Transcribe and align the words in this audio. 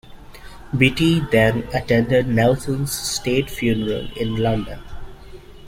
Beatty 0.75 1.19
then 1.31 1.59
attended 1.75 2.27
Nelson's 2.27 2.91
state 2.91 3.51
funeral 3.51 4.07
in 4.17 4.35
London. 4.37 4.79